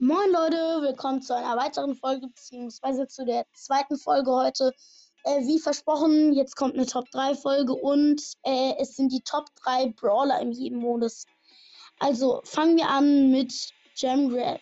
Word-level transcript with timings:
Moin 0.00 0.30
Leute, 0.30 0.80
willkommen 0.80 1.22
zu 1.22 1.34
einer 1.34 1.56
weiteren 1.56 1.96
Folge, 1.96 2.28
beziehungsweise 2.28 3.08
zu 3.08 3.24
der 3.24 3.44
zweiten 3.52 3.98
Folge 3.98 4.30
heute. 4.30 4.72
Äh, 5.24 5.40
wie 5.40 5.58
versprochen, 5.58 6.32
jetzt 6.34 6.54
kommt 6.54 6.74
eine 6.74 6.86
Top 6.86 7.10
3 7.10 7.34
Folge 7.34 7.74
und 7.74 8.22
äh, 8.44 8.74
es 8.78 8.94
sind 8.94 9.10
die 9.10 9.22
Top 9.22 9.46
3 9.64 9.88
Brawler 9.96 10.40
im 10.40 10.52
jedem 10.52 10.78
Modus. 10.78 11.26
Also 11.98 12.40
fangen 12.44 12.76
wir 12.76 12.88
an 12.88 13.32
mit 13.32 13.52
Gem 13.98 14.28
Grab. 14.28 14.60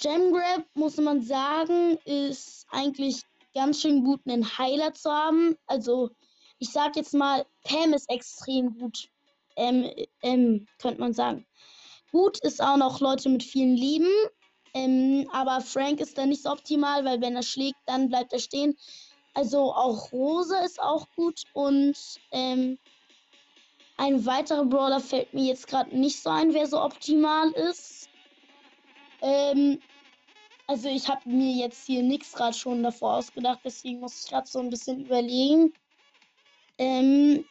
Gem 0.00 0.32
Grab, 0.32 0.64
muss 0.74 0.98
man 0.98 1.20
sagen, 1.20 1.98
ist 2.04 2.64
eigentlich 2.70 3.22
ganz 3.54 3.80
schön 3.80 4.04
gut, 4.04 4.20
einen 4.24 4.56
Heiler 4.56 4.94
zu 4.94 5.10
haben. 5.10 5.56
Also 5.66 6.10
ich 6.60 6.70
sag 6.70 6.94
jetzt 6.94 7.12
mal, 7.12 7.44
Pam 7.64 7.92
ist 7.92 8.08
extrem 8.08 8.78
gut, 8.78 9.08
ähm, 9.56 9.90
ähm, 10.22 10.68
könnte 10.78 11.00
man 11.00 11.12
sagen. 11.12 11.44
Gut 12.12 12.38
ist 12.38 12.62
auch 12.62 12.76
noch 12.76 13.00
Leute 13.00 13.28
mit 13.28 13.42
vielen 13.42 13.76
Leben. 13.76 14.08
Ähm, 14.74 15.28
aber 15.32 15.60
Frank 15.60 16.00
ist 16.00 16.18
da 16.18 16.26
nicht 16.26 16.42
so 16.42 16.50
optimal, 16.50 17.04
weil 17.04 17.20
wenn 17.20 17.36
er 17.36 17.42
schlägt, 17.42 17.78
dann 17.86 18.08
bleibt 18.08 18.32
er 18.32 18.38
stehen. 18.38 18.76
Also 19.34 19.72
auch 19.72 20.12
Rose 20.12 20.56
ist 20.64 20.80
auch 20.80 21.06
gut. 21.16 21.42
Und 21.52 21.96
ähm, 22.32 22.78
ein 23.96 24.24
weiterer 24.24 24.64
Brawler 24.64 25.00
fällt 25.00 25.34
mir 25.34 25.44
jetzt 25.44 25.66
gerade 25.66 25.96
nicht 25.96 26.22
so 26.22 26.30
ein, 26.30 26.54
wer 26.54 26.66
so 26.66 26.80
optimal 26.80 27.50
ist. 27.52 28.08
Ähm, 29.20 29.80
also 30.68 30.88
ich 30.88 31.08
habe 31.08 31.28
mir 31.28 31.52
jetzt 31.52 31.86
hier 31.86 32.02
nichts 32.02 32.32
gerade 32.32 32.56
schon 32.56 32.82
davor 32.82 33.14
ausgedacht, 33.16 33.60
deswegen 33.64 34.00
muss 34.00 34.22
ich 34.22 34.30
gerade 34.30 34.46
so 34.46 34.60
ein 34.60 34.70
bisschen 34.70 35.00
überlegen. 35.06 35.72
Ähm, 36.76 37.44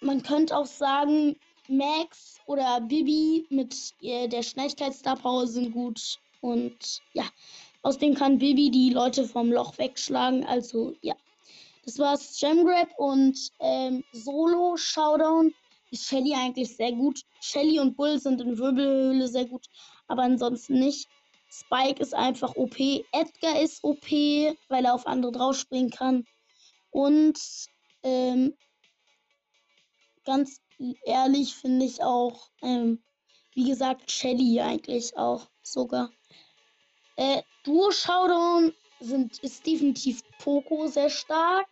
man 0.00 0.22
könnte 0.22 0.56
auch 0.56 0.66
sagen, 0.66 1.36
Max 1.68 2.38
oder 2.46 2.80
Bibi 2.80 3.46
mit 3.50 3.94
äh, 4.00 4.28
der 4.28 4.42
Schnelligkeitsstar 4.42 5.16
Power 5.16 5.46
sind 5.46 5.72
gut. 5.72 6.18
Und 6.40 7.02
ja, 7.12 7.24
außerdem 7.82 8.14
kann 8.14 8.38
Bibi 8.38 8.70
die 8.70 8.90
Leute 8.90 9.24
vom 9.24 9.50
Loch 9.50 9.78
wegschlagen. 9.78 10.44
Also 10.44 10.94
ja, 11.02 11.14
das 11.84 11.98
war's. 11.98 12.38
Gemgrab 12.40 12.88
und 12.98 13.38
ähm, 13.60 14.04
Solo 14.12 14.76
Showdown 14.76 15.54
ist 15.90 16.06
Shelly 16.08 16.34
eigentlich 16.34 16.76
sehr 16.76 16.92
gut. 16.92 17.20
Shelly 17.40 17.78
und 17.78 17.96
Bull 17.96 18.18
sind 18.18 18.40
in 18.40 18.58
Wirbelhöhle 18.58 19.28
sehr 19.28 19.46
gut, 19.46 19.66
aber 20.08 20.22
ansonsten 20.22 20.78
nicht. 20.78 21.08
Spike 21.48 22.02
ist 22.02 22.14
einfach 22.14 22.56
OP. 22.56 22.78
Edgar 22.78 23.60
ist 23.60 23.82
OP, 23.84 24.10
weil 24.10 24.84
er 24.84 24.94
auf 24.94 25.06
andere 25.06 25.32
draufspringen 25.32 25.90
kann. 25.90 26.26
Und 26.90 27.38
ähm, 28.02 28.54
ganz 30.24 30.60
ehrlich 31.04 31.54
finde 31.54 31.86
ich 31.86 32.02
auch, 32.02 32.50
ähm, 32.62 33.02
wie 33.54 33.68
gesagt, 33.68 34.10
Shelly 34.10 34.60
eigentlich 34.60 35.16
auch 35.16 35.48
sogar. 35.62 36.10
Äh, 37.16 37.42
Duo 37.64 37.90
Showdown 37.90 38.72
sind, 39.00 39.38
ist 39.38 39.66
definitiv 39.66 40.22
Poco 40.38 40.86
sehr 40.86 41.10
stark. 41.10 41.66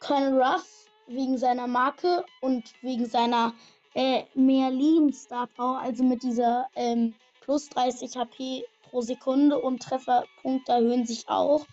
Colonel 0.00 0.42
Ruff 0.42 0.88
wegen 1.06 1.38
seiner 1.38 1.66
Marke 1.66 2.24
und 2.40 2.64
wegen 2.82 3.06
seiner 3.06 3.54
äh, 3.94 4.24
mehr 4.34 4.70
Lebensstar 4.70 5.46
Power, 5.46 5.78
also 5.80 6.04
mit 6.04 6.22
dieser 6.22 6.68
ähm, 6.74 7.14
plus 7.40 7.68
30 7.70 8.16
HP 8.16 8.64
pro 8.90 9.00
Sekunde 9.00 9.58
und 9.58 9.82
Trefferpunkte 9.82 10.72
erhöhen 10.72 11.06
sich 11.06 11.28
auch. 11.28 11.66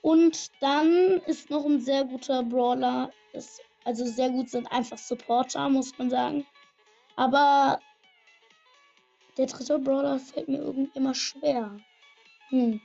Und 0.00 0.50
dann 0.60 1.20
ist 1.26 1.50
noch 1.50 1.64
ein 1.64 1.80
sehr 1.80 2.04
guter 2.04 2.42
Brawler, 2.42 3.10
ist 3.32 3.60
also 3.84 4.06
sehr 4.06 4.30
gut 4.30 4.50
sind 4.50 4.70
einfach 4.72 4.98
Supporter, 4.98 5.68
muss 5.68 5.96
man 5.98 6.10
sagen. 6.10 6.46
Aber 7.16 7.78
der 9.36 9.46
dritte 9.46 9.78
Brawler 9.78 10.18
fällt 10.18 10.48
mir 10.48 10.58
irgendwie 10.58 10.90
immer 10.94 11.14
schwer. 11.14 11.76
Hm. 12.48 12.80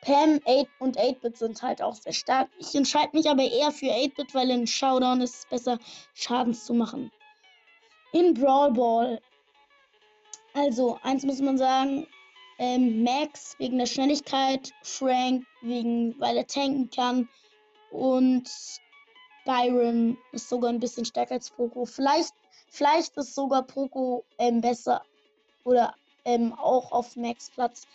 Pam 0.00 0.40
8 0.46 0.68
und 0.80 0.98
8-Bit 0.98 1.38
sind 1.38 1.62
halt 1.62 1.80
auch 1.80 1.94
sehr 1.94 2.12
stark. 2.12 2.50
Ich 2.58 2.74
entscheide 2.74 3.16
mich 3.16 3.28
aber 3.28 3.42
eher 3.42 3.72
für 3.72 3.86
8-Bit, 3.86 4.34
weil 4.34 4.50
in 4.50 4.66
Showdown 4.66 5.20
ist 5.22 5.34
es 5.34 5.46
besser, 5.46 5.78
Schadens 6.12 6.64
zu 6.64 6.74
machen. 6.74 7.10
In 8.12 8.34
Brawl 8.34 8.72
Ball. 8.72 9.20
Also, 10.52 10.98
eins 11.02 11.24
muss 11.24 11.40
man 11.40 11.58
sagen. 11.58 12.06
Ähm, 12.58 13.02
Max 13.02 13.58
wegen 13.58 13.78
der 13.78 13.86
Schnelligkeit, 13.86 14.72
Frank 14.82 15.44
wegen, 15.62 16.14
weil 16.20 16.36
er 16.36 16.46
tanken 16.46 16.88
kann 16.90 17.28
und 17.94 18.50
Byron 19.44 20.18
ist 20.32 20.48
sogar 20.48 20.70
ein 20.70 20.80
bisschen 20.80 21.04
stärker 21.04 21.34
als 21.34 21.50
Poco. 21.50 21.84
Vielleicht, 21.84 22.34
vielleicht 22.68 23.16
ist 23.16 23.34
sogar 23.34 23.62
Poco 23.62 24.24
ähm, 24.38 24.60
besser 24.60 25.02
oder 25.62 25.94
ähm, 26.24 26.52
auch 26.54 26.90
auf 26.90 27.14
Max 27.14 27.50
Platz. 27.50 27.86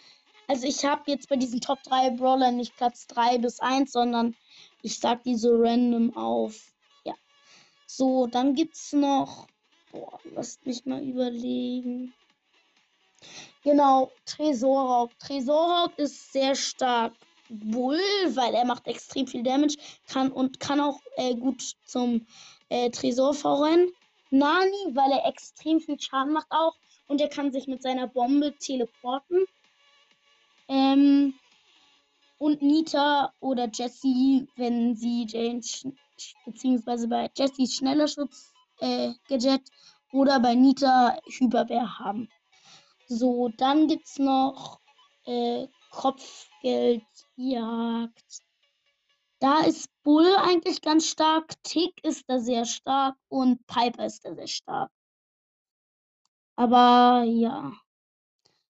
Also 0.47 0.67
ich 0.67 0.85
habe 0.85 1.03
jetzt 1.07 1.27
bei 1.27 1.35
diesen 1.35 1.59
Top 1.59 1.83
3 1.83 2.11
Brawlern 2.11 2.55
nicht 2.55 2.77
Platz 2.77 3.07
3 3.07 3.39
bis 3.39 3.59
1, 3.59 3.91
sondern 3.91 4.35
ich 4.81 4.99
sag 4.99 5.23
die 5.23 5.35
so 5.35 5.49
random 5.57 6.15
auf. 6.15 6.71
Ja. 7.03 7.13
So, 7.85 8.25
dann 8.25 8.55
gibt's 8.55 8.93
noch. 8.93 9.47
Boah, 9.91 10.17
lasst 10.33 10.65
mich 10.65 10.85
mal 10.85 11.03
überlegen. 11.03 12.13
Genau, 13.65 14.11
Tresorraub. 14.25 15.11
Tresorraub 15.19 15.99
ist 15.99 16.31
sehr 16.31 16.55
stark. 16.55 17.13
Bull, 17.49 17.99
weil 18.35 18.53
er 18.53 18.65
macht 18.65 18.87
extrem 18.87 19.27
viel 19.27 19.43
Damage, 19.43 19.77
kann 20.07 20.31
und 20.31 20.59
kann 20.59 20.79
auch 20.79 20.99
äh, 21.17 21.35
gut 21.35 21.75
zum 21.85 22.25
äh, 22.69 22.89
Tresor 22.89 23.33
verrennen. 23.33 23.91
Nani, 24.31 24.93
weil 24.93 25.11
er 25.11 25.25
extrem 25.25 25.79
viel 25.79 25.99
Schaden 25.99 26.33
macht 26.33 26.51
auch 26.51 26.75
und 27.07 27.19
er 27.19 27.29
kann 27.29 27.51
sich 27.51 27.67
mit 27.67 27.81
seiner 27.81 28.07
Bombe 28.07 28.55
teleporten. 28.59 29.45
Ähm, 30.67 31.33
und 32.37 32.61
Nita 32.61 33.33
oder 33.39 33.69
Jessie, 33.73 34.47
wenn 34.55 34.95
sie 34.95 35.25
Jane, 35.27 35.61
beziehungsweise 36.45 37.07
bei 37.07 37.29
Jessies 37.35 37.75
schneller 37.75 38.07
Schutz 38.07 38.53
äh, 38.79 39.13
Gadget 39.27 39.63
oder 40.13 40.39
bei 40.39 40.53
Nita 40.55 41.17
Hyperbär 41.25 41.99
haben. 41.99 42.29
So, 43.07 43.49
dann 43.57 43.87
gibt's 43.87 44.19
noch 44.19 44.79
äh, 45.25 45.67
Kopfgeldjagd. 45.91 48.43
Da 49.39 49.61
ist 49.61 49.89
Bull 50.03 50.35
eigentlich 50.37 50.81
ganz 50.81 51.07
stark, 51.07 51.53
Tick 51.63 51.93
ist 52.03 52.25
da 52.27 52.39
sehr 52.39 52.65
stark 52.65 53.15
und 53.29 53.65
Piper 53.67 54.05
ist 54.05 54.25
da 54.25 54.35
sehr 54.35 54.47
stark. 54.47 54.91
Aber 56.55 57.23
ja. 57.23 57.71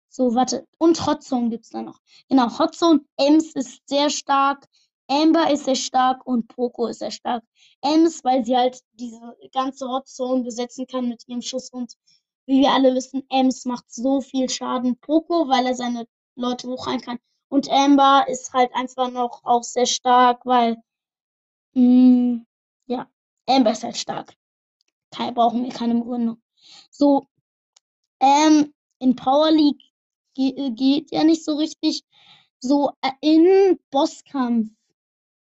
So, 0.09 0.35
warte. 0.35 0.67
Und 0.79 1.07
Hotzone 1.07 1.51
gibt 1.51 1.65
es 1.65 1.71
da 1.71 1.83
noch. 1.83 2.01
Genau, 2.29 2.59
Hotzone, 2.59 3.01
Ems 3.19 3.55
ist 3.55 3.83
sehr 3.87 4.09
stark, 4.09 4.67
Amber 5.09 5.51
ist 5.51 5.67
sehr 5.67 5.75
stark 5.75 6.27
und 6.27 6.49
Poco 6.49 6.87
ist 6.87 7.01
sehr 7.01 7.11
stark. 7.11 7.45
Ems, 7.83 8.25
weil 8.25 8.45
sie 8.45 8.57
halt 8.57 8.81
diese 8.93 9.21
ganze 9.53 9.87
Hotzone 9.87 10.45
besetzen 10.45 10.87
kann 10.87 11.09
mit 11.09 11.25
ihrem 11.27 11.43
Schuss 11.43 11.71
und 11.71 11.93
wie 12.47 12.61
wir 12.61 12.71
alle 12.71 12.95
wissen, 12.95 13.27
Ems 13.29 13.67
macht 13.67 13.93
so 13.93 14.21
viel 14.21 14.49
Schaden. 14.49 14.97
Poco, 15.01 15.49
weil 15.49 15.67
er 15.67 15.75
seine 15.75 16.07
Leute 16.37 16.69
hochrein 16.69 17.00
kann. 17.00 17.19
Und 17.49 17.71
Amber 17.71 18.27
ist 18.28 18.53
halt 18.53 18.75
einfach 18.75 19.11
noch 19.11 19.45
auch 19.45 19.62
sehr 19.62 19.87
stark, 19.87 20.45
weil, 20.45 20.77
mh, 21.75 21.83
mm, 21.83 22.47
ja, 22.87 23.09
Amber 23.47 23.72
ist 23.72 23.84
halt 23.84 23.97
stark. 23.97 24.34
Keine, 25.11 25.33
brauchen 25.33 25.65
wir 25.65 25.73
keine 25.73 25.94
Begründung. 25.94 26.43
So, 26.91 27.27
ähm, 28.21 28.73
in 28.99 29.17
Power 29.17 29.50
League 29.50 29.83
ge 30.34 30.50
äh, 30.56 30.71
geht 30.71 31.12
ja 31.12 31.25
nicht 31.25 31.44
so 31.44 31.56
richtig. 31.56 32.03
So, 32.59 32.93
äh, 33.03 33.12
in 33.20 33.79
Bosskampf 33.91 34.70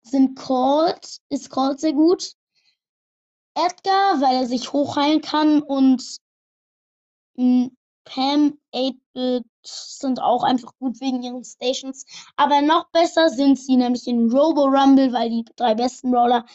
sind 0.03 0.37
Colt, 0.39 1.21
ist 1.29 1.51
Colt 1.51 1.81
sehr 1.81 1.93
gut. 1.93 2.35
Edgar, 3.55 4.21
weil 4.21 4.37
er 4.37 4.47
sich 4.47 4.73
hochheilen 4.73 5.23
kann 5.23 5.63
und 5.63 6.03
mm, 7.37 7.69
Pam, 8.07 8.59
8-Bit 8.73 9.45
sind 9.63 10.23
auch 10.23 10.45
einfach 10.45 10.73
gut 10.79 11.01
wegen 11.01 11.23
ihren 11.23 11.45
Stations. 11.45 12.07
Aber 12.37 12.63
noch 12.63 12.89
besser 12.91 13.29
sind 13.29 13.59
sie 13.59 13.77
nämlich 13.77 14.07
in 14.07 14.31
Robo 14.31 14.65
Rumble, 14.65 15.13
weil 15.13 15.29
die 15.29 15.45
drei 15.57 15.75
besten 15.75 16.13
Brawler, 16.13 16.47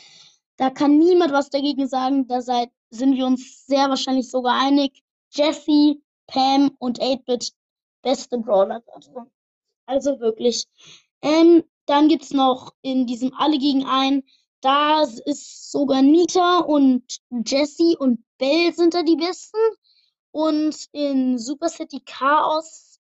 da 0.58 0.70
kann 0.70 0.98
niemand 0.98 1.34
was 1.34 1.50
dagegen 1.50 1.88
sagen. 1.88 2.28
Da 2.28 2.42
seid, 2.42 2.72
sind 2.90 3.16
wir 3.16 3.28
uns 3.28 3.66
sehr 3.68 3.90
wahrscheinlich 3.90 4.32
sogar 4.32 4.60
einig. 4.60 5.04
Jesse, 5.32 6.02
Pam 6.26 6.72
und 6.80 7.00
8-Bit, 7.00 7.54
beste 8.02 8.38
Brawler. 8.40 8.82
Also 9.86 10.20
wirklich. 10.20 10.66
Ähm, 11.22 11.64
dann 11.86 12.08
gibt 12.08 12.24
es 12.24 12.32
noch 12.32 12.74
in 12.82 13.06
diesem 13.06 13.34
Alle 13.34 13.58
gegen 13.58 13.86
ein. 13.86 14.24
Da 14.62 15.02
ist 15.04 15.72
sogar 15.72 16.02
Nita 16.02 16.60
und 16.60 17.04
Jesse 17.46 17.98
und 17.98 18.24
Belle 18.38 18.72
sind 18.74 18.94
da 18.94 19.04
die 19.04 19.16
besten. 19.18 19.58
Und 20.32 20.88
in 20.92 21.38
Super 21.38 21.70
City 21.70 22.02
Chaos, 22.06 23.00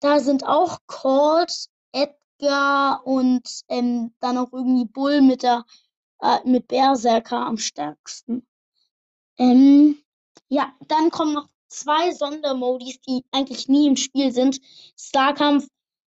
da 0.00 0.20
sind 0.20 0.44
auch 0.46 0.78
Colt, 0.86 1.66
Edgar 1.92 3.06
und 3.06 3.62
ähm, 3.68 4.14
dann 4.20 4.38
auch 4.38 4.52
irgendwie 4.52 4.86
Bull 4.86 5.20
mit 5.22 5.42
der 5.42 5.64
äh, 6.20 6.38
mit 6.44 6.68
Berserker 6.68 7.46
am 7.46 7.56
stärksten. 7.56 8.46
Ähm, 9.38 9.98
ja, 10.48 10.72
dann 10.88 11.10
kommen 11.10 11.32
noch 11.34 11.48
zwei 11.68 12.12
Sondermodis, 12.12 13.00
die 13.02 13.24
eigentlich 13.30 13.68
nie 13.68 13.86
im 13.86 13.96
Spiel 13.96 14.32
sind. 14.32 14.60
Starkampf, 14.98 15.66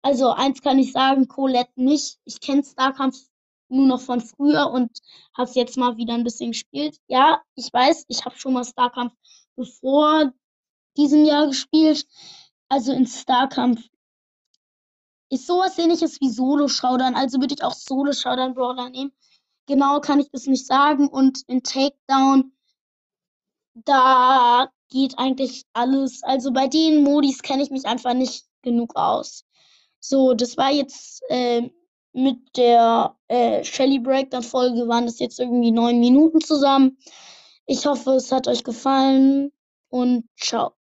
also 0.02 0.30
eins 0.30 0.60
kann 0.60 0.78
ich 0.78 0.92
sagen, 0.92 1.28
Colette 1.28 1.72
nicht. 1.76 2.18
Ich 2.24 2.40
kenne 2.40 2.64
Starkampf 2.64 3.16
nur 3.68 3.86
noch 3.86 4.00
von 4.00 4.20
früher 4.20 4.70
und 4.70 4.98
habe 5.36 5.48
es 5.48 5.54
jetzt 5.54 5.76
mal 5.76 5.96
wieder 5.96 6.14
ein 6.14 6.24
bisschen 6.24 6.52
gespielt. 6.52 6.98
Ja, 7.06 7.40
ich 7.54 7.72
weiß, 7.72 8.04
ich 8.08 8.24
habe 8.24 8.36
schon 8.36 8.52
mal 8.52 8.64
Starkampf 8.64 9.14
bevor 9.56 10.32
diesem 10.96 11.24
Jahr 11.24 11.46
gespielt. 11.46 12.06
Also 12.68 12.92
in 12.92 13.06
Starkampf 13.06 13.80
ist 15.30 15.46
sowas 15.46 15.78
ähnliches 15.78 16.20
wie 16.20 16.30
Solo-Showdown. 16.30 17.14
Also 17.14 17.40
würde 17.40 17.54
ich 17.54 17.62
auch 17.62 17.74
Solo-Showdown-Brawler 17.74 18.90
nehmen. 18.90 19.12
Genau 19.66 20.00
kann 20.00 20.20
ich 20.20 20.30
das 20.30 20.46
nicht 20.46 20.66
sagen. 20.66 21.08
Und 21.08 21.42
in 21.48 21.62
Takedown, 21.62 22.52
da 23.74 24.70
geht 24.90 25.18
eigentlich 25.18 25.64
alles. 25.72 26.22
Also 26.22 26.52
bei 26.52 26.68
den 26.68 27.02
Modis 27.02 27.42
kenne 27.42 27.62
ich 27.62 27.70
mich 27.70 27.86
einfach 27.86 28.14
nicht 28.14 28.44
genug 28.62 28.96
aus. 28.96 29.44
So, 30.00 30.34
das 30.34 30.56
war 30.56 30.70
jetzt 30.70 31.22
äh, 31.30 31.70
mit 32.12 32.56
der 32.56 33.16
äh, 33.28 33.64
Shelly 33.64 33.98
Breakdown-Folge, 33.98 34.86
waren 34.86 35.06
das 35.06 35.18
jetzt 35.18 35.40
irgendwie 35.40 35.72
neun 35.72 35.98
Minuten 35.98 36.40
zusammen. 36.40 36.98
Ich 37.66 37.86
hoffe, 37.86 38.12
es 38.12 38.30
hat 38.32 38.48
euch 38.48 38.64
gefallen 38.64 39.52
und 39.88 40.28
ciao. 40.38 40.74